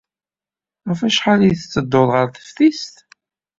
Ɣef 0.87 0.99
wacḥal 1.03 1.41
ay 1.41 1.55
tettedduḍ 1.55 2.09
ɣer 2.13 2.25
teftist? 2.29 2.95